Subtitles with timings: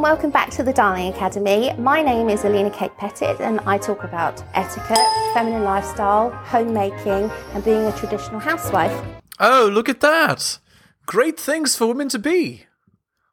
[0.00, 1.74] and welcome back to the Darling Academy.
[1.76, 4.96] My name is Alena Kate Pettitt and I talk about etiquette,
[5.34, 8.98] feminine lifestyle, homemaking, and being a traditional housewife.
[9.38, 10.58] Oh, look at that!
[11.04, 12.64] Great things for women to be.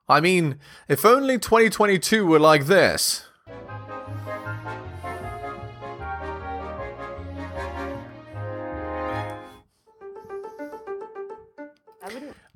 [0.09, 0.59] I mean,
[0.89, 3.23] if only 2022 were like this.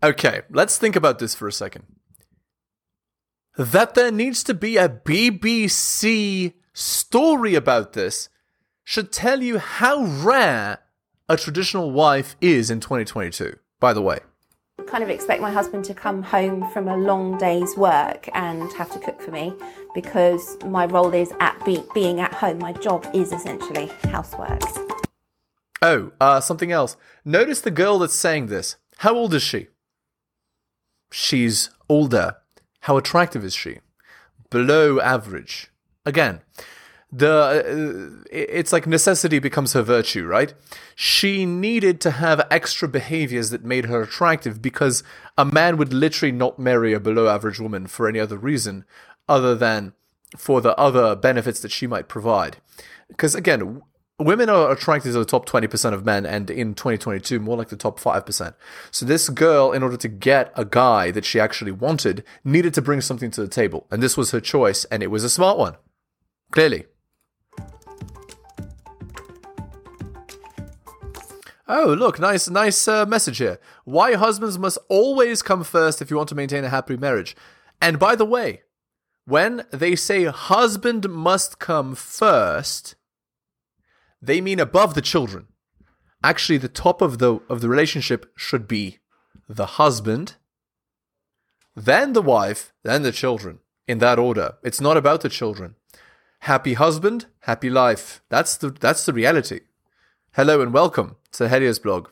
[0.04, 1.86] Okay, let's think about this for a second.
[3.62, 8.28] That there needs to be a BBC story about this
[8.84, 10.80] should tell you how rare
[11.30, 14.18] a traditional wife is in 2022, by the way.
[14.88, 18.92] kind of expect my husband to come home from a long day's work and have
[18.94, 19.54] to cook for me
[19.94, 22.58] because my role is at be- being at home.
[22.58, 24.64] My job is essentially housework.
[25.84, 26.98] Oh, uh, something else.
[27.24, 28.78] Notice the girl that's saying this.
[28.98, 29.68] How old is she?
[31.12, 32.38] She's older.
[32.82, 33.80] How attractive is she?
[34.50, 35.72] Below average.
[36.06, 36.42] Again,
[37.12, 40.54] the uh, it's like necessity becomes her virtue, right?
[40.96, 45.04] She needed to have extra behaviors that made her attractive because
[45.38, 48.86] a man would literally not marry a below average woman for any other reason
[49.28, 49.94] other than
[50.38, 52.58] for the other benefits that she might provide.
[53.10, 53.82] Because again,
[54.22, 57.76] women are attracted to the top 20% of men and in 2022 more like the
[57.76, 58.54] top 5%
[58.92, 62.82] so this girl in order to get a guy that she actually wanted needed to
[62.82, 65.58] bring something to the table and this was her choice and it was a smart
[65.58, 65.76] one
[66.52, 66.86] clearly
[71.74, 73.58] Oh, look, nice, nice uh, message here.
[73.86, 77.34] Why husbands must always come first if you want to maintain a happy marriage.
[77.82, 78.64] And by the way,
[79.26, 82.96] when they say husband must come first,
[84.22, 85.48] they mean above the children.
[86.24, 89.00] Actually, the top of the of the relationship should be
[89.50, 90.36] the husband,
[91.76, 93.60] then the wife, then the children.
[93.88, 94.54] In that order.
[94.64, 95.76] It's not about the children.
[96.42, 98.22] Happy husband, happy life.
[98.30, 99.62] That's the that's the reality.
[100.34, 102.08] Hello and welcome to Helios blog.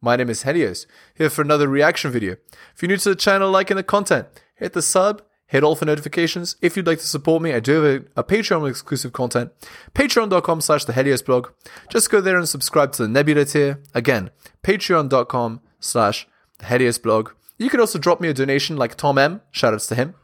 [0.00, 2.36] My name is Helios, here for another reaction video.
[2.74, 4.26] If you're new to the channel, liking the content,
[4.56, 6.54] hit the sub, hit all for notifications.
[6.62, 9.50] If you'd like to support me, I do have a, a Patreon with exclusive content,
[9.94, 11.48] patreon.com slash the Helios blog.
[11.90, 13.82] Just go there and subscribe to the Nebula tier.
[13.92, 14.30] Again,
[14.62, 16.28] patreon.com slash
[16.58, 17.30] the Helios blog.
[17.58, 19.40] You can also drop me a donation like Tom M.
[19.52, 20.14] Shoutouts to him.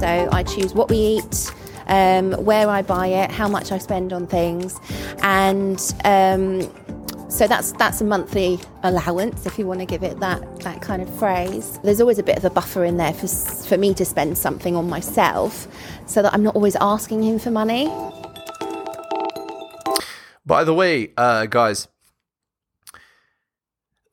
[0.00, 1.52] So I choose what we eat,
[1.86, 4.80] um, where I buy it, how much I spend on things,
[5.22, 6.62] and um,
[7.30, 11.00] so that's that's a monthly allowance, if you want to give it that that kind
[11.00, 11.78] of phrase.
[11.82, 14.76] There's always a bit of a buffer in there for for me to spend something
[14.76, 15.68] on myself,
[16.06, 17.86] so that I'm not always asking him for money.
[20.44, 21.86] By the way, uh, guys,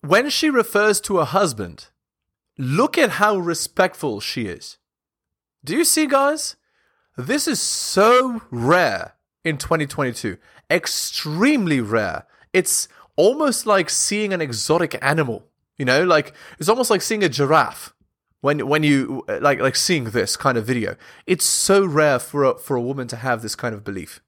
[0.02, 1.88] when she refers to her husband,
[2.58, 4.78] look at how respectful she is.
[5.66, 6.56] Do you see, guys?
[7.18, 10.38] This is so rare in 2022.
[10.70, 12.28] Extremely rare.
[12.54, 15.44] It's almost like seeing an exotic animal.
[15.78, 17.94] You know, like it's almost like seeing a giraffe
[18.42, 20.96] when when you like like seeing this kind of video.
[21.26, 24.22] It's so rare for a, for a woman to have this kind of belief.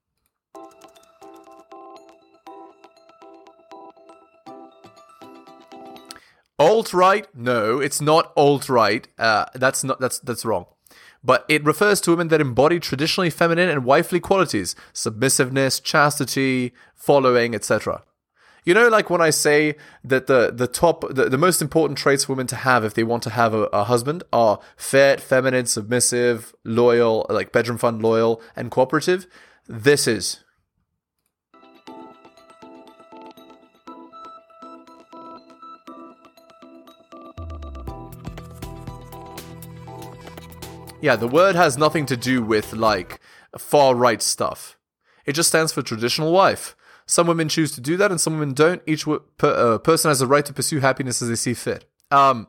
[6.59, 7.25] Alt right?
[7.33, 9.07] No, it's not alt right.
[9.17, 10.65] Uh, that's not that's that's wrong.
[11.23, 17.55] But it refers to women that embody traditionally feminine and wifely qualities: submissiveness, chastity, following,
[17.55, 18.03] etc.
[18.69, 22.25] You know, like when I say that the the top, the, the most important traits
[22.25, 25.65] for women to have if they want to have a, a husband are fit, feminine,
[25.65, 29.25] submissive, loyal, like bedroom fun, loyal, and cooperative.
[29.67, 30.43] This is
[41.01, 43.19] Yeah, the word has nothing to do with like
[43.57, 44.77] far right stuff.
[45.25, 46.75] It just stands for traditional wife.
[47.09, 48.83] Some women choose to do that, and some women don't.
[48.85, 51.85] Each per, uh, person has the right to pursue happiness as they see fit.
[52.11, 52.47] Um.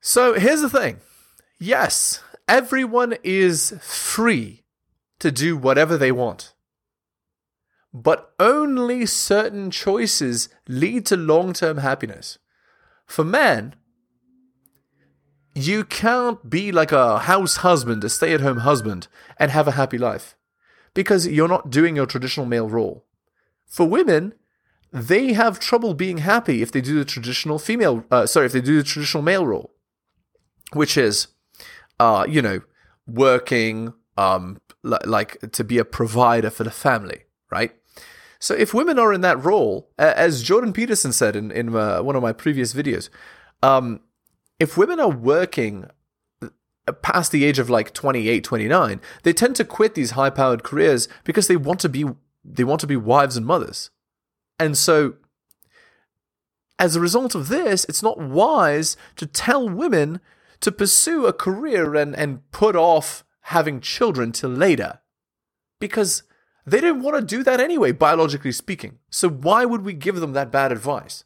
[0.00, 0.98] So here's the thing.
[1.60, 4.64] Yes, everyone is free
[5.20, 6.54] to do whatever they want.
[7.92, 12.38] But only certain choices lead to long term happiness.
[13.06, 13.76] For men,
[15.54, 19.06] you can't be like a house husband, a stay at home husband,
[19.38, 20.34] and have a happy life
[20.94, 23.04] because you're not doing your traditional male role.
[23.66, 24.34] For women,
[24.92, 28.60] they have trouble being happy if they do the traditional female, uh, sorry, if they
[28.60, 29.74] do the traditional male role,
[30.72, 31.28] which is,
[31.98, 32.60] uh, you know,
[33.06, 37.72] working, um, l- like to be a provider for the family, right?
[38.38, 42.14] So if women are in that role, as Jordan Peterson said in in uh, one
[42.14, 43.08] of my previous videos,
[43.62, 44.00] um,
[44.60, 45.86] if women are working
[46.92, 51.08] past the age of like 28 29 they tend to quit these high powered careers
[51.24, 52.04] because they want to be
[52.44, 53.90] they want to be wives and mothers.
[54.58, 55.14] And so
[56.78, 60.20] as a result of this it's not wise to tell women
[60.60, 65.00] to pursue a career and and put off having children till later
[65.80, 66.22] because
[66.66, 68.98] they didn't want to do that anyway biologically speaking.
[69.10, 71.24] So why would we give them that bad advice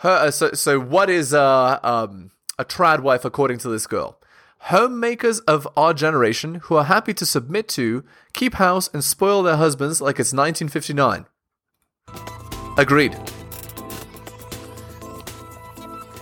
[0.00, 4.18] Her, uh, so, so what is uh, um, a trad wife according to this girl?
[4.60, 8.02] Homemakers of our generation who are happy to submit to,
[8.32, 11.26] keep house, and spoil their husbands like it's 1959.
[12.78, 13.14] Agreed.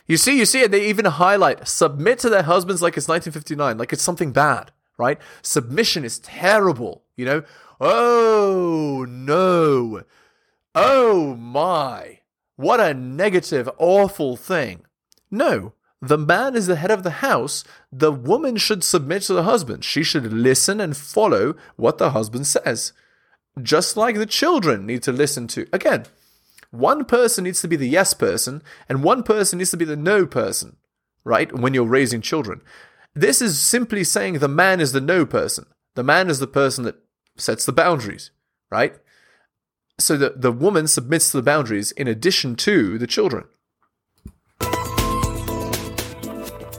[0.08, 0.72] You see, you see it.
[0.72, 5.20] They even highlight submit to their husbands like it's 1959, like it's something bad, right?
[5.42, 7.44] Submission is terrible, you know?
[7.80, 10.02] Oh, no.
[10.74, 12.17] Oh, my.
[12.58, 14.80] What a negative, awful thing.
[15.30, 17.62] No, the man is the head of the house.
[17.92, 19.84] The woman should submit to the husband.
[19.84, 22.92] She should listen and follow what the husband says.
[23.62, 25.68] Just like the children need to listen to.
[25.72, 26.06] Again,
[26.72, 29.94] one person needs to be the yes person, and one person needs to be the
[29.94, 30.78] no person,
[31.22, 31.56] right?
[31.56, 32.60] When you're raising children.
[33.14, 35.66] This is simply saying the man is the no person.
[35.94, 36.96] The man is the person that
[37.36, 38.32] sets the boundaries,
[38.68, 38.98] right?
[39.98, 43.44] So that the woman submits to the boundaries in addition to the children.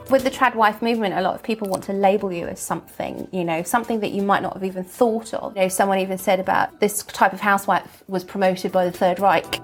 [0.09, 3.27] With the trad wife movement, a lot of people want to label you as something,
[3.31, 5.55] you know, something that you might not have even thought of.
[5.55, 9.19] You know, someone even said about this type of housewife was promoted by the Third
[9.19, 9.59] Reich.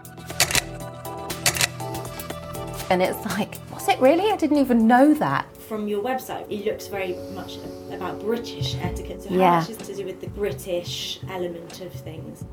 [2.92, 4.30] And it's like, was it really?
[4.32, 5.48] I didn't even know that.
[5.64, 7.58] From your website, it looks very much
[7.92, 9.24] about British etiquette.
[9.24, 9.60] So, how Yeah.
[9.62, 12.44] much is to do with the British element of things?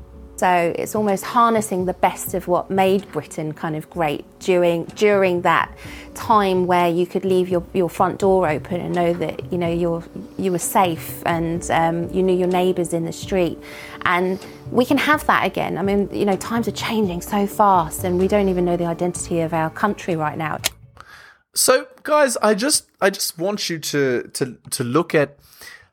[0.43, 5.43] So it's almost harnessing the best of what made Britain kind of great during during
[5.43, 5.71] that
[6.15, 9.69] time where you could leave your, your front door open and know that you know
[9.69, 10.03] you're
[10.37, 13.57] you were safe and um, you knew your neighbours in the street.
[14.03, 14.37] And
[14.69, 15.77] we can have that again.
[15.77, 18.87] I mean, you know, times are changing so fast, and we don't even know the
[18.87, 20.59] identity of our country right now.
[21.55, 25.37] So, guys, I just I just want you to to to look at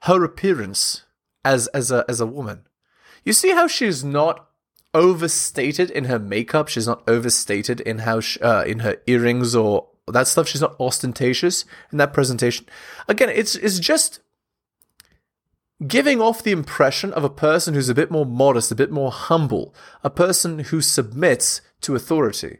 [0.00, 1.04] her appearance
[1.44, 2.64] as as a as a woman.
[3.24, 4.48] You see how she's not
[4.94, 6.68] overstated in her makeup.
[6.68, 10.48] She's not overstated in how she, uh, in her earrings or that stuff.
[10.48, 12.66] She's not ostentatious in that presentation.
[13.08, 14.20] Again, it's it's just
[15.86, 19.10] giving off the impression of a person who's a bit more modest, a bit more
[19.10, 19.74] humble,
[20.04, 22.58] a person who submits to authority.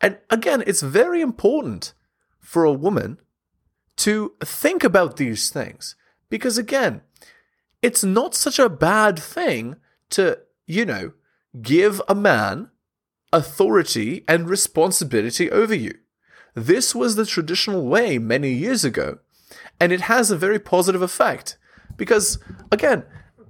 [0.00, 1.92] And again, it's very important
[2.38, 3.18] for a woman
[3.98, 5.94] to think about these things
[6.30, 7.02] because, again,
[7.82, 9.76] it's not such a bad thing
[10.10, 11.12] to, you know,
[11.62, 12.70] give a man
[13.32, 15.94] authority and responsibility over you.
[16.54, 19.18] This was the traditional way many years ago,
[19.80, 21.56] and it has a very positive effect
[21.96, 22.38] because,
[22.72, 23.04] again,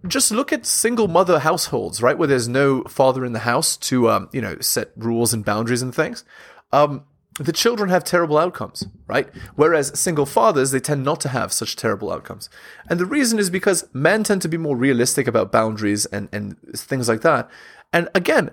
[0.07, 4.09] just look at single mother households, right, where there's no father in the house to,
[4.11, 6.25] um, you know, set rules and boundaries and things.
[6.73, 7.05] Um,
[7.47, 9.29] the children have terrible outcomes, right?
[9.55, 12.51] Whereas single fathers, they tend not to have such terrible outcomes.
[12.89, 16.59] And the reason is because men tend to be more realistic about boundaries and, and
[16.77, 17.49] things like that.
[17.95, 18.51] And again,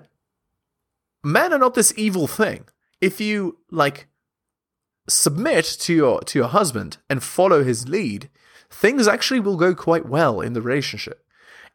[1.22, 2.64] men are not this evil thing.
[2.98, 4.08] If you like
[5.06, 8.30] submit to your to your husband and follow his lead,
[8.70, 11.24] things actually will go quite well in the relationship.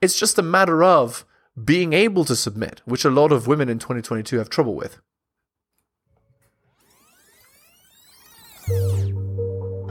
[0.02, 1.26] It's just a matter of
[1.64, 4.98] being able to submit, which a lot of women in 2022 have trouble with.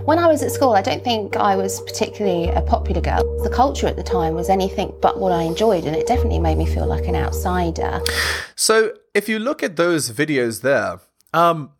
[0.05, 3.23] When I was at school, I don't think I was particularly a popular girl.
[3.45, 6.59] The culture at the time was anything but what I enjoyed, and it definitely made
[6.59, 8.01] me feel like an outsider.
[8.57, 10.99] So if you look at those videos there,
[11.33, 11.71] um,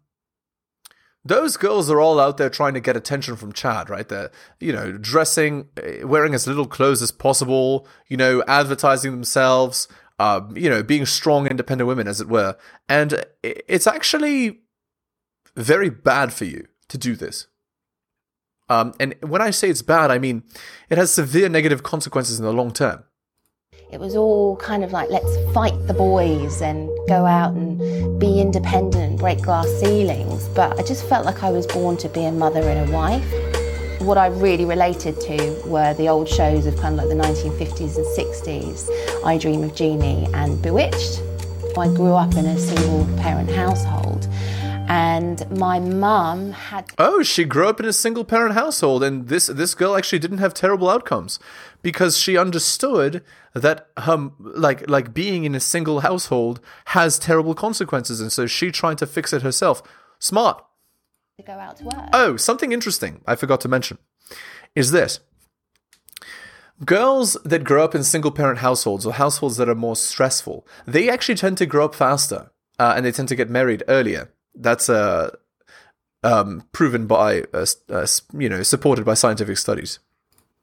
[1.25, 4.09] those girls are all out there trying to get attention from Chad, right?
[4.09, 9.89] They're, you know, dressing, eh, wearing as little clothes as possible, you know, advertising themselves,
[10.21, 12.57] um, you know, being strong, independent women, as it were.
[12.89, 14.61] And it's actually
[15.57, 17.49] very bad for you to do this.
[18.73, 20.45] Um, and when I say it's bad, I mean
[20.89, 23.05] it has severe negative consequences in the long term.
[23.93, 28.41] It was all kind of like, let's fight the boys and go out and be
[28.41, 30.49] independent, break glass ceilings.
[30.49, 33.31] But I just felt like I was born to be a mother and a wife.
[34.01, 37.97] What I really related to were the old shows of kind of like the 1950s
[37.99, 38.89] and 60s,
[39.27, 41.23] I Dream of Jeannie and Bewitched.
[41.77, 44.29] I grew up in a single parent household household.
[44.89, 49.47] And my mum had Oh, she grew up in a single parent household, and this
[49.47, 51.39] this girl actually didn't have terrible outcomes
[51.83, 53.25] because she understood
[53.55, 58.71] that her like like being in a single household has terrible consequences, and so she
[58.71, 59.83] tried to fix it herself.
[60.19, 60.65] Smart.
[61.39, 62.09] to go out to work.
[62.13, 63.99] Oh, something interesting I forgot to mention
[64.75, 65.21] is this.
[66.85, 71.09] Girls that grow up in single parent households or households that are more stressful, they
[71.09, 74.31] actually tend to grow up faster uh, and they tend to get married earlier.
[74.55, 75.37] That's uh,
[76.23, 78.07] um, proven by, uh, uh,
[78.37, 79.99] you know, supported by scientific studies.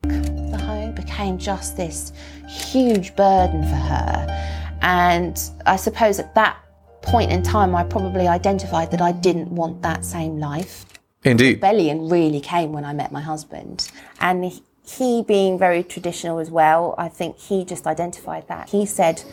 [0.04, 2.12] the home became just this
[2.48, 4.78] huge burden for her.
[4.82, 6.58] And I suppose at that
[7.02, 10.86] point in time, I probably identified that I didn't want that same life.
[11.24, 11.56] Indeed.
[11.56, 13.92] Rebellion really came when I met my husband.
[14.22, 18.70] And he, being very traditional as well, I think he just identified that.
[18.70, 19.24] He said,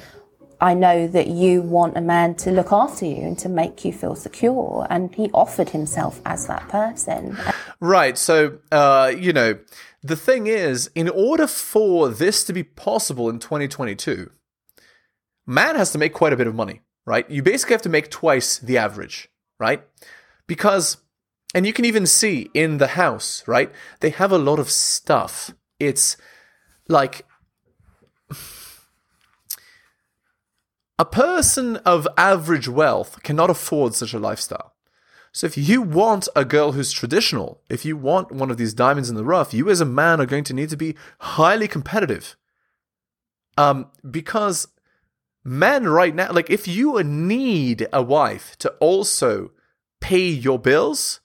[0.60, 3.92] I know that you want a man to look after you and to make you
[3.92, 4.86] feel secure.
[4.88, 7.36] And he offered himself as that person.
[7.78, 8.16] Right.
[8.16, 9.58] So, uh, you know,
[10.02, 14.30] the thing is, in order for this to be possible in 2022,
[15.46, 17.28] man has to make quite a bit of money, right?
[17.30, 19.82] You basically have to make twice the average, right?
[20.46, 20.98] Because,
[21.54, 23.70] and you can even see in the house, right?
[24.00, 25.52] They have a lot of stuff.
[25.78, 26.16] It's
[26.88, 27.26] like
[30.99, 34.75] a person of average wealth cannot afford such a lifestyle.
[35.33, 39.11] So if you want a girl who's traditional, if you want one of these diamonds
[39.11, 42.37] in the rough, you as a man are going to need to be highly competitive.
[43.59, 44.69] Um, because
[45.45, 49.50] men right now, like if you need a wife to also
[50.00, 51.21] pay your bills,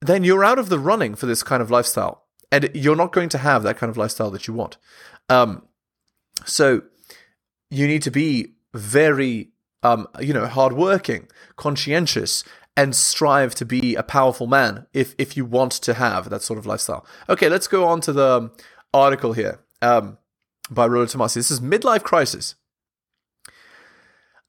[0.00, 2.24] then you're out of the running for this kind of lifestyle.
[2.50, 4.78] And you're not going to have that kind of lifestyle that you want.
[5.28, 5.62] Um,
[6.44, 6.82] so
[7.70, 9.50] you need to be very
[9.82, 12.44] um, you know hardworking conscientious
[12.76, 16.58] and strive to be a powerful man if if you want to have that sort
[16.58, 18.50] of lifestyle okay let's go on to the
[18.92, 20.18] article here um,
[20.70, 21.34] by Rollo Tomassi.
[21.34, 22.54] This is midlife crisis.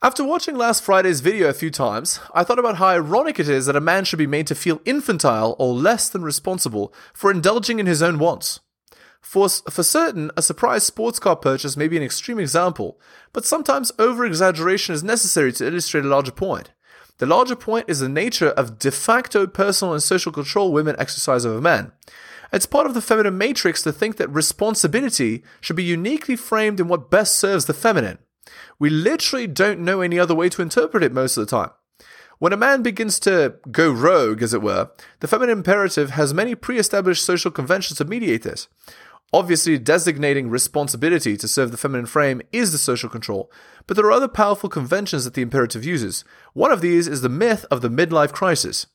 [0.01, 3.65] After watching last Friday's video a few times, I thought about how ironic it is
[3.65, 7.79] that a man should be made to feel infantile or less than responsible for indulging
[7.79, 8.59] in his own wants.
[9.27, 12.97] For, for certain, a surprise sports car purchase may be an extreme example,
[13.33, 16.71] but sometimes over exaggeration is necessary to illustrate a larger point.
[17.17, 21.45] The larger point is the nature of de facto personal and social control women exercise
[21.45, 21.91] over men.
[22.53, 26.87] It's part of the feminine matrix to think that responsibility should be uniquely framed in
[26.87, 28.19] what best serves the feminine.
[28.79, 31.71] We literally don't know any other way to interpret it most of the time.
[32.39, 36.55] When a man begins to go rogue, as it were, the feminine imperative has many
[36.55, 38.67] pre established social conventions to mediate this.
[39.33, 43.51] Obviously, designating responsibility to serve the feminine frame is the social control,
[43.85, 46.23] but there are other powerful conventions that the imperative uses.
[46.53, 48.87] One of these is the myth of the midlife crisis.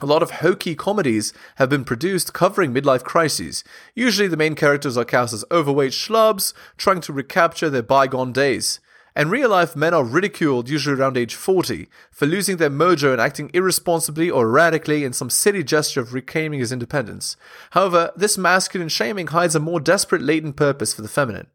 [0.00, 3.64] A lot of hokey comedies have been produced covering midlife crises.
[3.94, 8.80] Usually, the main characters are cast as overweight schlubs trying to recapture their bygone days.
[9.18, 13.20] In real life, men are ridiculed, usually around age 40, for losing their mojo and
[13.20, 17.36] acting irresponsibly or erratically in some silly gesture of reclaiming his independence.
[17.70, 21.48] However, this masculine shaming hides a more desperate latent purpose for the feminine.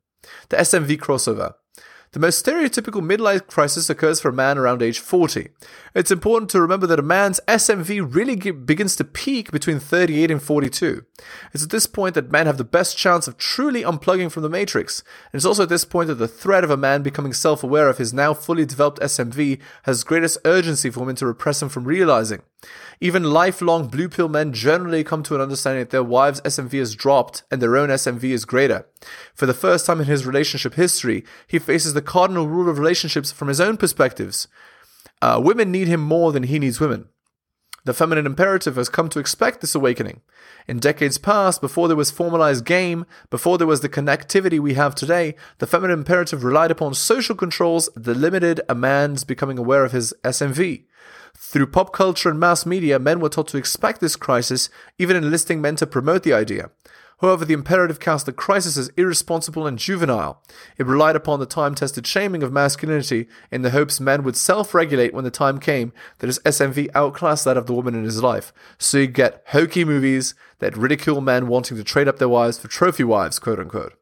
[0.50, 1.54] The SMV crossover.
[2.14, 5.50] The most stereotypical midlife crisis occurs for a man around age 40.
[5.96, 10.30] It's important to remember that a man's SMV really ge- begins to peak between 38
[10.30, 11.04] and 42.
[11.54, 14.50] It's at this point that men have the best chance of truly unplugging from the
[14.50, 15.00] matrix.
[15.32, 17.90] And it's also at this point that the threat of a man becoming self aware
[17.90, 21.86] of his now fully developed SMV has greatest urgency for women to repress him from
[21.86, 22.44] realizing.
[23.02, 26.96] Even lifelong blue pill men generally come to an understanding that their wives' SMV has
[26.96, 28.86] dropped and their own SMV is greater.
[29.34, 33.32] For the first time in his relationship history, he faces the cardinal rule of relationships
[33.32, 34.48] from his own perspectives.
[35.22, 37.08] Uh, women need him more than he needs women.
[37.86, 40.22] The feminine imperative has come to expect this awakening.
[40.70, 44.96] In decades past, before there was formalized game, before there was the connectivity we have
[44.96, 49.92] today, the feminine imperative relied upon social controls that limited a man's becoming aware of
[49.92, 50.86] his SMV.
[51.38, 55.62] Through pop culture and mass media, men were taught to expect this crisis, even enlisting
[55.62, 56.72] men to promote the idea.
[57.24, 60.44] However, the imperative cast the crisis as irresponsible and juvenile.
[60.78, 64.74] It relied upon the time tested shaming of masculinity in the hopes men would self
[64.74, 68.22] regulate when the time came that his SMV outclassed that of the woman in his
[68.22, 68.52] life.
[68.78, 72.68] So you get hokey movies that ridicule men wanting to trade up their wives for
[72.68, 73.94] trophy wives, quote unquote.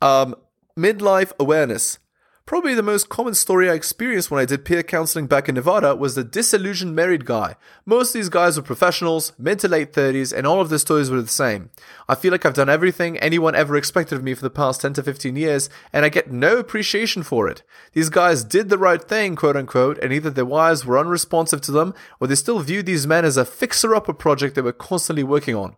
[0.00, 0.36] Um,
[0.78, 1.98] midlife awareness.
[2.46, 5.96] Probably the most common story I experienced when I did peer counseling back in Nevada
[5.96, 7.56] was the disillusioned married guy.
[7.86, 11.10] Most of these guys were professionals, mid to late 30s, and all of their stories
[11.10, 11.70] were the same.
[12.06, 14.92] I feel like I've done everything anyone ever expected of me for the past 10
[14.92, 17.62] to 15 years, and I get no appreciation for it.
[17.94, 21.72] These guys did the right thing, quote unquote, and either their wives were unresponsive to
[21.72, 25.24] them, or they still viewed these men as a fixer upper project they were constantly
[25.24, 25.76] working on.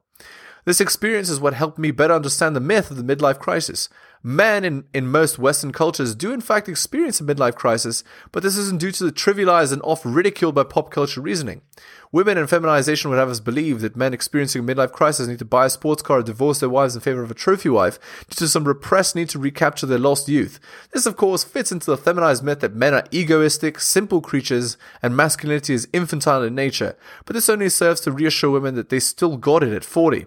[0.67, 3.89] This experience is what helped me better understand the myth of the midlife crisis.
[4.21, 8.57] Men in, in most Western cultures do in fact experience a midlife crisis, but this
[8.57, 11.63] isn't due to the trivialized and oft ridiculed by pop culture reasoning.
[12.11, 15.45] Women and feminization would have us believe that men experiencing a midlife crisis need to
[15.45, 18.35] buy a sports car or divorce their wives in favor of a trophy wife due
[18.35, 20.59] to some repressed need to recapture their lost youth.
[20.91, 25.17] This, of course, fits into the feminized myth that men are egoistic, simple creatures, and
[25.17, 29.37] masculinity is infantile in nature, but this only serves to reassure women that they still
[29.37, 30.27] got it at 40.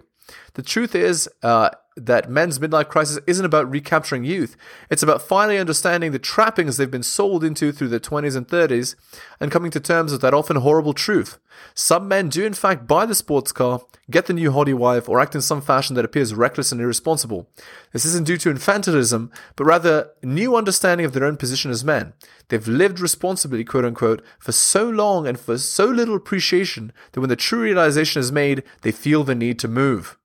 [0.54, 4.56] The truth is uh, that men's midlife crisis isn't about recapturing youth.
[4.90, 8.94] It's about finally understanding the trappings they've been sold into through their 20s and 30s
[9.38, 11.38] and coming to terms with that often horrible truth.
[11.74, 15.20] Some men do, in fact, buy the sports car, get the new hottie wife, or
[15.20, 17.48] act in some fashion that appears reckless and irresponsible.
[17.92, 22.14] This isn't due to infantilism, but rather new understanding of their own position as men.
[22.48, 27.28] They've lived responsibly, quote unquote, for so long and for so little appreciation that when
[27.28, 30.16] the true realization is made, they feel the need to move.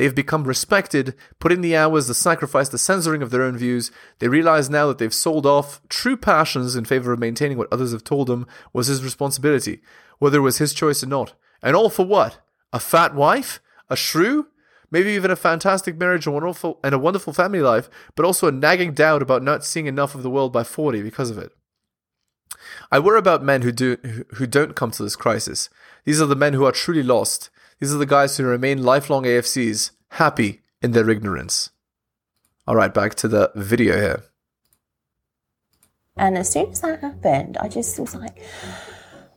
[0.00, 3.90] They've become respected, put in the hours, the sacrifice, the censoring of their own views.
[4.18, 7.92] They realize now that they've sold off true passions in favor of maintaining what others
[7.92, 9.82] have told them was his responsibility,
[10.18, 11.34] whether it was his choice or not.
[11.62, 12.38] And all for what?
[12.72, 13.60] A fat wife?
[13.90, 14.46] A shrew?
[14.90, 18.52] Maybe even a fantastic marriage and, wonderful, and a wonderful family life, but also a
[18.52, 21.52] nagging doubt about not seeing enough of the world by 40 because of it.
[22.90, 23.98] I worry about men who do
[24.36, 25.68] who don't come to this crisis.
[26.06, 27.50] These are the men who are truly lost.
[27.80, 31.70] These are the guys who remain lifelong AFCs, happy in their ignorance.
[32.66, 34.22] All right, back to the video here.
[36.14, 38.42] And as soon as that happened, I just was like,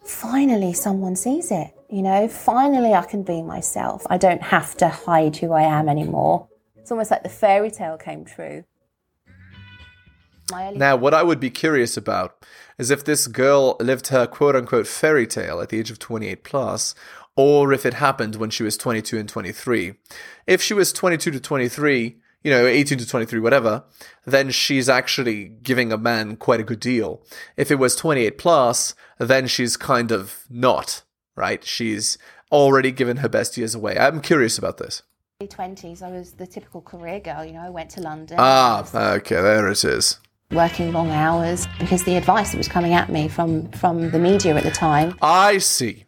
[0.03, 1.73] finally, someone sees it.
[1.89, 4.05] You know, finally, I can be myself.
[4.09, 6.49] I don't have to hide who I am anymore.
[6.75, 8.65] It's almost like the fairy tale came true.
[10.51, 12.45] Now, what I would be curious about
[12.77, 16.43] is if this girl lived her quote unquote fairy tale at the age of 28
[16.43, 16.93] plus,
[17.35, 19.95] or if it happened when she was 22 and 23.
[20.45, 23.83] If she was 22 to 23, you know, 18 to 23, whatever,
[24.25, 27.21] then she's actually giving a man quite a good deal.
[27.57, 31.03] If it was 28 plus, then she's kind of not,
[31.35, 31.63] right?
[31.63, 32.17] She's
[32.51, 33.97] already given her best years away.
[33.97, 35.03] I'm curious about this.
[35.41, 38.37] 20s, I was the typical career girl, you know, I went to London.
[38.39, 40.19] Ah, okay, there it is.
[40.51, 44.55] Working long hours because the advice that was coming at me from, from the media
[44.55, 45.17] at the time.
[45.21, 46.05] I see.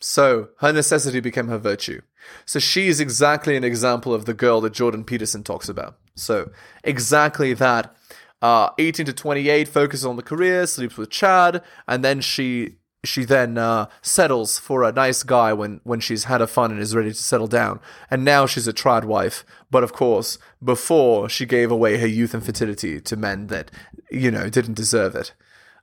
[0.00, 2.02] So her necessity became her virtue.
[2.44, 5.96] So she is exactly an example of the girl that Jordan Peterson talks about.
[6.14, 6.50] So
[6.84, 7.94] exactly that.
[8.42, 13.24] Uh, 18 to 28, focuses on the career, sleeps with Chad, and then she she
[13.24, 16.94] then uh, settles for a nice guy when when she's had her fun and is
[16.94, 17.80] ready to settle down.
[18.10, 19.44] And now she's a trad wife.
[19.70, 23.70] But of course, before she gave away her youth and fertility to men that
[24.10, 25.32] you know didn't deserve it.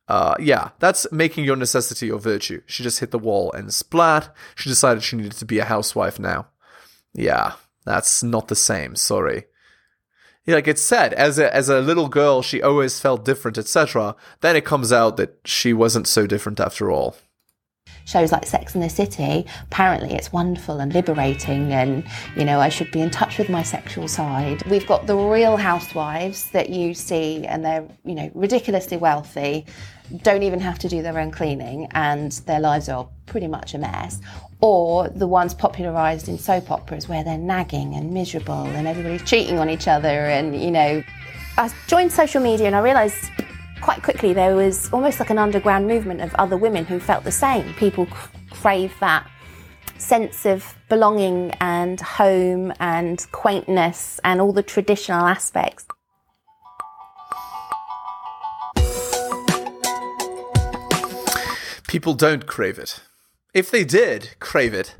[0.08, 2.62] Uh, yeah, that's making your necessity your virtue.
[2.66, 4.34] She just hit the wall and splat.
[4.56, 6.48] She decided she needed to be a housewife now.
[7.14, 7.54] Yeah,
[7.86, 8.96] that's not the same.
[8.96, 9.46] Sorry.
[10.46, 14.16] Yeah, like it's said, as a as a little girl, she always felt different, etc.
[14.42, 17.16] Then it comes out that she wasn't so different after all
[18.06, 22.04] shows like Sex and the City, apparently it's wonderful and liberating, and
[22.36, 24.64] you know, I should be in touch with my sexual side.
[24.70, 29.66] We've got the real housewives that you see, and they're, you know, ridiculously wealthy,
[30.22, 33.78] don't even have to do their own cleaning, and their lives are pretty much a
[33.78, 34.20] mess.
[34.62, 39.60] Or the ones popularised in soap operas where they're nagging and miserable and everybody's cheating
[39.60, 41.04] on each other, and you know.
[41.56, 43.30] I joined social media and I realised
[43.84, 47.32] quite quickly there was almost like an underground movement of other women who felt the
[47.32, 47.74] same.
[47.74, 48.08] People
[48.50, 49.30] crave that
[49.98, 55.86] sense of belonging and home and quaintness and all the traditional aspects.
[61.90, 63.02] People don't crave it.
[63.54, 64.96] If they did crave it,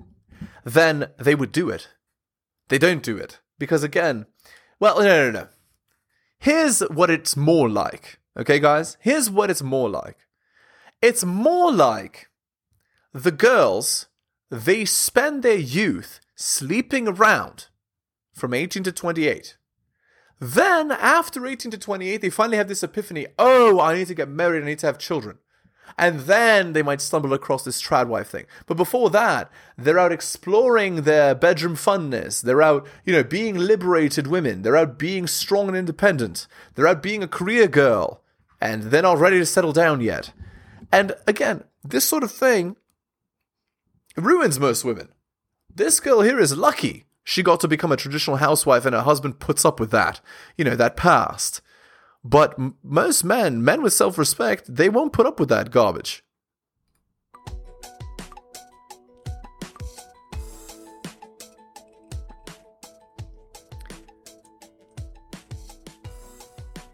[0.66, 1.88] then they would do it.
[2.68, 3.40] They don't do it.
[3.58, 4.26] Because again,
[4.80, 5.48] well, no, no, no.
[6.38, 8.20] Here's what it's more like.
[8.36, 10.18] Okay, guys, here's what it's more like
[11.02, 12.30] it's more like
[13.14, 14.08] the girls,
[14.50, 17.68] they spend their youth sleeping around
[18.34, 19.58] from 18 to 28.
[20.40, 24.30] Then, after 18 to 28, they finally have this epiphany oh, I need to get
[24.30, 25.38] married, I need to have children.
[25.96, 28.46] And then they might stumble across this trad wife thing.
[28.66, 32.42] But before that, they're out exploring their bedroom funness.
[32.42, 34.64] They're out, you know, being liberated women.
[34.64, 36.48] They're out being strong and independent.
[36.74, 38.23] They're out being a career girl
[38.64, 40.32] and they're not ready to settle down yet.
[40.90, 42.78] And again, this sort of thing
[44.16, 45.10] ruins most women.
[45.76, 47.04] This girl here is lucky.
[47.26, 50.22] She got to become a traditional housewife and her husband puts up with that.
[50.58, 51.60] You know, that past.
[52.24, 56.24] But m- most men, men with self respect, they won't put up with that garbage.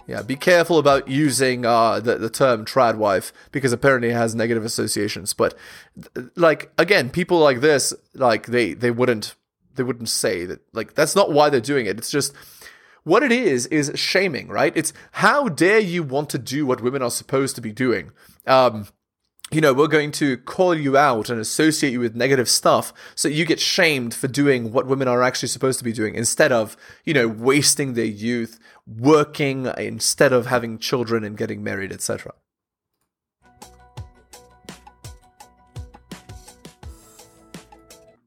[0.09, 4.33] Yeah, be careful about using uh, the, the term trad wife because apparently it has
[4.33, 5.35] negative associations.
[5.35, 5.53] But
[6.35, 9.35] like again, people like this, like they they wouldn't
[9.75, 11.99] they wouldn't say that like that's not why they're doing it.
[11.99, 12.33] It's just
[13.03, 14.73] what it is is shaming, right?
[14.75, 18.09] It's how dare you want to do what women are supposed to be doing.
[18.47, 18.87] Um,
[19.51, 23.27] you know, we're going to call you out and associate you with negative stuff so
[23.27, 26.77] you get shamed for doing what women are actually supposed to be doing instead of,
[27.03, 28.59] you know, wasting their youth,
[28.97, 32.33] working instead of having children and getting married, etc.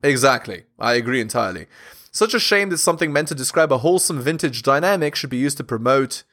[0.03, 0.65] Exactly.
[0.79, 1.67] I agree entirely.
[2.11, 5.57] Such a shame that something meant to describe a wholesome vintage dynamic should be used
[5.59, 6.25] to promote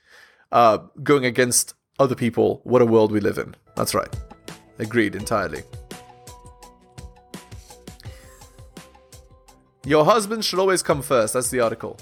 [0.52, 2.62] uh, going against other people.
[2.64, 3.56] What a world we live in.
[3.76, 4.14] That's right.
[4.80, 5.64] Agreed entirely.
[9.86, 11.34] Your husband should always come first.
[11.34, 11.98] That's the article.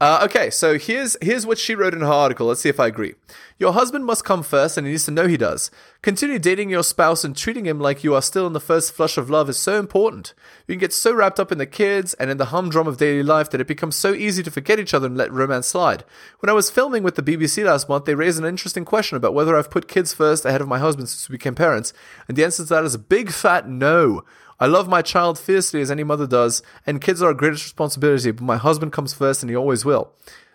[0.00, 2.48] Uh, okay, so here's here's what she wrote in her article.
[2.48, 3.14] Let's see if I agree.
[3.58, 5.70] Your husband must come first, and he needs to know he does.
[6.02, 9.16] Continue dating your spouse and treating him like you are still in the first flush
[9.16, 10.34] of love is so important.
[10.66, 13.22] You can get so wrapped up in the kids and in the humdrum of daily
[13.22, 16.02] life that it becomes so easy to forget each other and let romance slide.
[16.40, 19.32] When I was filming with the BBC last month, they raised an interesting question about
[19.32, 21.92] whether I've put kids first ahead of my husband since we became parents,
[22.26, 24.24] and the answer to that is a big fat no.
[24.60, 28.30] I love my child fiercely as any mother does, and kids are our greatest responsibility,
[28.30, 30.12] but my husband comes first and he always will.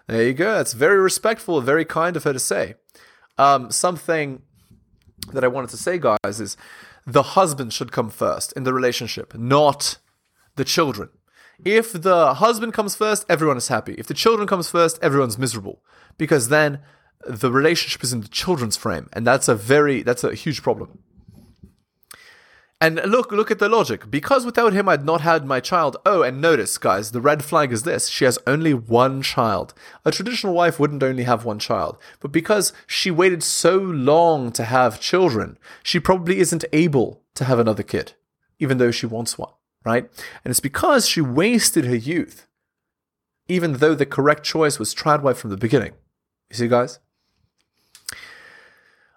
[0.08, 0.56] There you go.
[0.56, 2.76] That's very respectful, very kind of her to say.
[3.38, 4.42] Um, something
[5.34, 6.58] that I wanted to say, guys, is
[7.06, 9.98] the husband should come first in the relationship, not
[10.56, 11.10] the children.
[11.64, 13.94] If the husband comes first, everyone is happy.
[13.98, 15.82] If the children comes first, everyone's miserable
[16.18, 16.80] because then
[17.28, 21.00] the relationship is in the children's frame, and that's a very that's a huge problem.
[22.82, 24.10] And look, look at the logic.
[24.10, 25.98] Because without him, I'd not had my child.
[26.06, 29.74] Oh, and notice, guys, the red flag is this: she has only one child.
[30.06, 34.64] A traditional wife wouldn't only have one child, but because she waited so long to
[34.64, 38.14] have children, she probably isn't able to have another kid,
[38.60, 39.52] even though she wants one,
[39.84, 40.10] right?
[40.46, 42.48] And it's because she wasted her youth,
[43.50, 45.94] even though the correct choice was trad wife from the beginning.
[46.50, 47.00] You see, guys.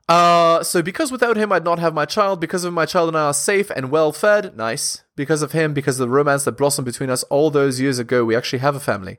[0.08, 3.16] Uh, so because without him I'd not have my child, because of my child and
[3.16, 5.02] I are safe and well fed, nice.
[5.16, 8.24] Because of him, because of the romance that blossomed between us all those years ago,
[8.24, 9.18] we actually have a family.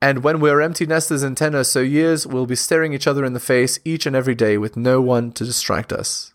[0.00, 3.24] And when we're empty nesters in 10 or so years, we'll be staring each other
[3.24, 6.32] in the face each and every day with no one to distract us.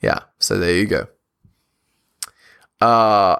[0.00, 1.06] Yeah, so there you go.
[2.80, 3.38] Uh,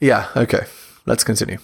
[0.00, 0.66] yeah, okay.
[1.06, 1.58] Let's continue.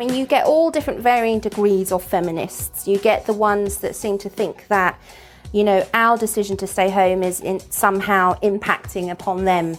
[0.00, 2.88] Mean, you get all different varying degrees of feminists.
[2.88, 4.98] You get the ones that seem to think that,
[5.52, 9.76] you know, our decision to stay home is in, somehow impacting upon them.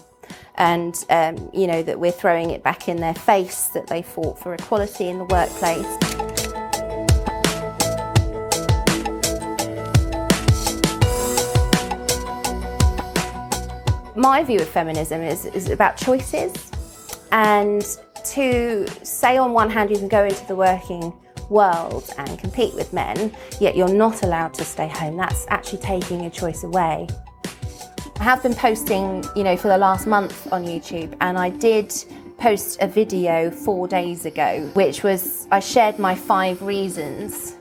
[0.55, 4.37] And, um, you know, that we're throwing it back in their face that they fought
[4.37, 5.87] for equality in the workplace.
[14.15, 16.53] My view of feminism is, is about choices
[17.31, 17.83] and
[18.25, 21.13] to say on one hand you can go into the working
[21.49, 25.17] world and compete with men, yet you're not allowed to stay home.
[25.17, 27.07] That's actually taking your choice away.
[28.17, 31.93] I have been posting, you know, for the last month on YouTube, and I did
[32.37, 37.55] post a video four days ago, which was I shared my five reasons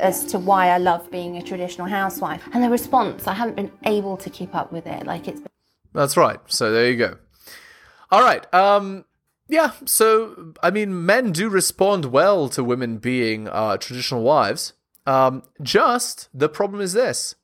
[0.00, 2.42] as to why I love being a traditional housewife.
[2.52, 5.06] And the response, I haven't been able to keep up with it.
[5.06, 5.40] Like it's
[5.92, 6.38] That's right.
[6.46, 7.16] So there you go.
[8.10, 8.52] All right.
[8.54, 9.04] Um
[9.52, 14.72] yeah, so I mean men do respond well to women being uh traditional wives.
[15.06, 17.34] Um just the problem is this.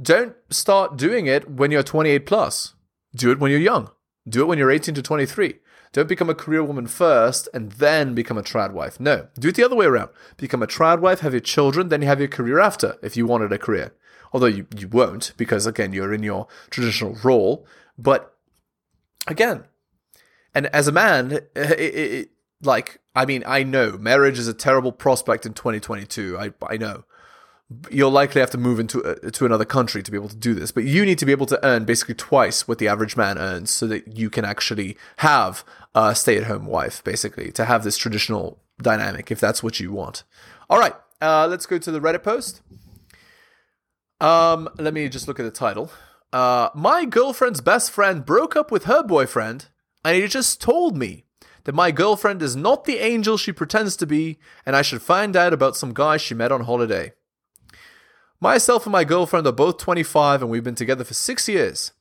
[0.00, 2.74] Don't start doing it when you're 28 plus.
[3.14, 3.92] Do it when you're young.
[4.28, 5.60] Do it when you're 18 to 23.
[5.92, 8.98] Don't become a career woman first and then become a trad wife.
[8.98, 10.10] No, do it the other way around.
[10.36, 13.26] Become a trad wife, have your children, then you have your career after if you
[13.26, 13.94] wanted a career.
[14.32, 17.64] Although you, you won't because again, you're in your traditional role.
[17.96, 18.34] But
[19.28, 19.66] again,
[20.54, 22.30] and as a man, it, it,
[22.62, 26.38] like, I mean, I know marriage is a terrible prospect in 2022.
[26.38, 27.04] I, I know.
[27.90, 30.54] you'll likely have to move into uh, to another country to be able to do
[30.54, 30.72] this.
[30.72, 33.70] But you need to be able to earn basically twice what the average man earns,
[33.70, 35.64] so that you can actually have
[35.94, 40.24] a stay-at-home wife, basically, to have this traditional dynamic, if that's what you want.
[40.68, 42.60] All right, uh, let's go to the Reddit post.
[44.20, 45.90] Um, let me just look at the title.
[46.32, 49.66] Uh, my girlfriend's best friend broke up with her boyfriend,
[50.04, 51.24] and he just told me
[51.64, 55.34] that my girlfriend is not the angel she pretends to be, and I should find
[55.34, 57.12] out about some guy she met on holiday.
[58.40, 61.92] Myself and my girlfriend are both 25, and we've been together for six years.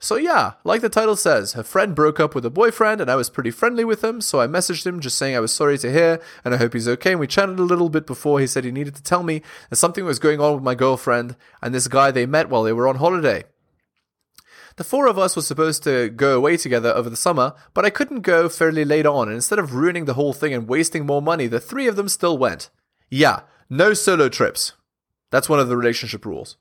[0.00, 3.16] So, yeah, like the title says, her friend broke up with a boyfriend, and I
[3.16, 5.90] was pretty friendly with him, so I messaged him just saying I was sorry to
[5.90, 7.12] hear, and I hope he's okay.
[7.12, 9.76] And we chatted a little bit before he said he needed to tell me that
[9.76, 12.86] something was going on with my girlfriend and this guy they met while they were
[12.86, 13.42] on holiday.
[14.78, 17.90] The four of us were supposed to go away together over the summer, but I
[17.90, 21.20] couldn't go fairly late on, and instead of ruining the whole thing and wasting more
[21.20, 22.70] money, the three of them still went.
[23.10, 24.74] Yeah, no solo trips.
[25.32, 26.58] That's one of the relationship rules.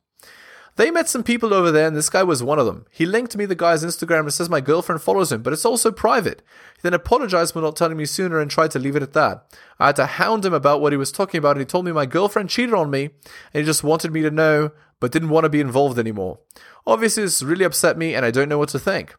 [0.77, 2.85] They met some people over there, and this guy was one of them.
[2.91, 5.91] He linked me the guy's Instagram and says my girlfriend follows him, but it's also
[5.91, 6.43] private.
[6.75, 9.43] He then apologized for not telling me sooner and tried to leave it at that.
[9.79, 11.91] I had to hound him about what he was talking about, and he told me
[11.91, 13.05] my girlfriend cheated on me,
[13.53, 16.39] and he just wanted me to know, but didn't want to be involved anymore.
[16.85, 19.15] Obviously, this really upset me, and I don't know what to think.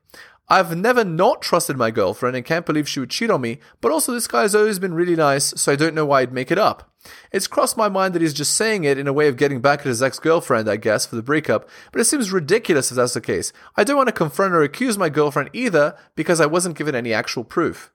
[0.50, 3.92] I've never not trusted my girlfriend and can't believe she would cheat on me, but
[3.92, 6.50] also this guy has always been really nice, so I don't know why I'd make
[6.50, 6.90] it up.
[7.32, 9.80] It's crossed my mind that he's just saying it in a way of getting back
[9.80, 13.14] at his ex girlfriend, I guess, for the breakup, but it seems ridiculous if that's
[13.14, 13.52] the case.
[13.76, 17.12] I don't want to confront or accuse my girlfriend either because I wasn't given any
[17.12, 17.92] actual proof.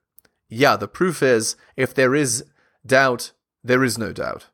[0.48, 2.44] Yeah, the proof is if there is
[2.86, 3.32] doubt,
[3.64, 4.46] there is no doubt.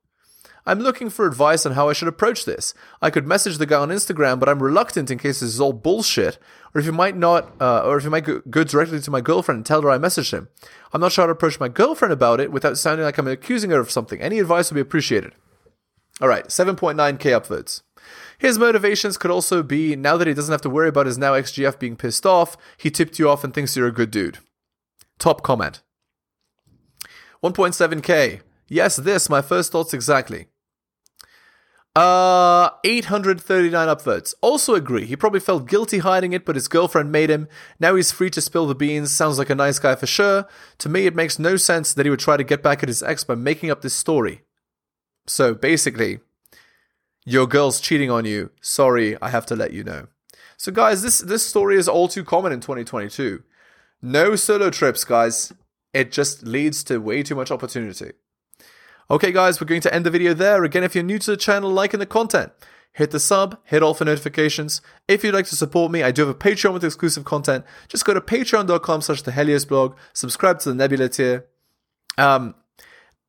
[0.66, 2.74] I'm looking for advice on how I should approach this.
[3.00, 5.72] I could message the guy on Instagram, but I'm reluctant in case this is all
[5.72, 6.38] bullshit,
[6.74, 9.58] or if he might not, uh, or if he might go, directly to my girlfriend
[9.58, 10.48] and tell her I messaged him.
[10.92, 13.70] I'm not sure how to approach my girlfriend about it without sounding like I'm accusing
[13.70, 14.20] her of something.
[14.20, 15.32] Any advice would be appreciated.
[16.20, 17.82] All right, 7.9k upvotes.
[18.38, 21.34] His motivations could also be now that he doesn't have to worry about his now
[21.34, 24.38] ex-GF being pissed off, he tipped you off and thinks you're a good dude.
[25.18, 25.82] Top comment.
[27.42, 28.40] 1.7k.
[28.70, 30.46] Yes, this, my first thoughts exactly.
[31.96, 34.32] Uh, 839 upvotes.
[34.40, 35.06] Also agree.
[35.06, 37.48] He probably felt guilty hiding it, but his girlfriend made him.
[37.80, 39.10] Now he's free to spill the beans.
[39.10, 40.46] Sounds like a nice guy for sure.
[40.78, 43.02] To me, it makes no sense that he would try to get back at his
[43.02, 44.42] ex by making up this story.
[45.26, 46.20] So basically,
[47.26, 48.50] your girl's cheating on you.
[48.60, 50.06] Sorry, I have to let you know.
[50.56, 53.42] So guys, this this story is all too common in 2022.
[54.00, 55.52] No solo trips, guys.
[55.92, 58.12] It just leads to way too much opportunity.
[59.10, 60.62] Okay, guys, we're going to end the video there.
[60.62, 62.52] Again, if you're new to the channel, liking the content,
[62.92, 64.80] hit the sub, hit all for notifications.
[65.08, 67.64] If you'd like to support me, I do have a Patreon with exclusive content.
[67.88, 71.46] Just go to patreon.com slash the Helios blog, subscribe to the Nebula tier.
[72.18, 72.54] Um,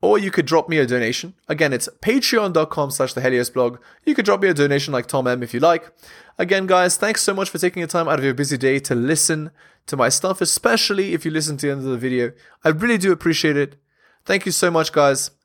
[0.04, 1.34] or you could drop me a donation.
[1.48, 3.80] Again, it's patreon.com slash the Helios blog.
[4.06, 5.92] You could drop me a donation like Tom M if you like.
[6.38, 8.94] Again, guys, thanks so much for taking the time out of your busy day to
[8.94, 9.50] listen
[9.88, 12.34] to my stuff, especially if you listen to the end of the video.
[12.64, 13.78] I really do appreciate it.
[14.26, 15.32] Thank you so much, guys,